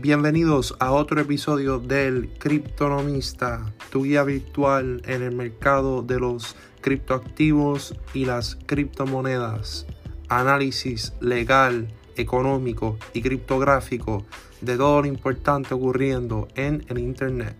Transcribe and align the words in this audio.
Bienvenidos 0.00 0.76
a 0.78 0.92
otro 0.92 1.20
episodio 1.20 1.80
del 1.80 2.28
Criptonomista, 2.38 3.74
tu 3.90 4.04
guía 4.04 4.22
virtual 4.22 5.02
en 5.04 5.24
el 5.24 5.34
mercado 5.34 6.02
de 6.02 6.20
los 6.20 6.54
criptoactivos 6.82 7.96
y 8.14 8.24
las 8.24 8.56
criptomonedas. 8.66 9.86
Análisis 10.28 11.14
legal, 11.20 11.88
económico 12.14 12.96
y 13.12 13.22
criptográfico 13.22 14.24
de 14.60 14.76
todo 14.76 15.02
lo 15.02 15.08
importante 15.08 15.74
ocurriendo 15.74 16.46
en 16.54 16.84
el 16.86 16.98
Internet. 16.98 17.56